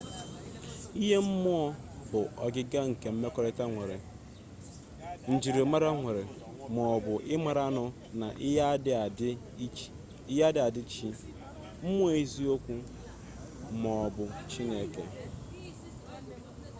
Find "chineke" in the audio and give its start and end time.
14.49-15.03